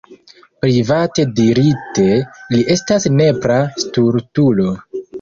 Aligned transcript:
Private 0.63 1.25
dirite, 1.41 2.07
li 2.57 2.65
estas 2.79 3.09
nepra 3.23 3.63
stultulo. 3.87 4.79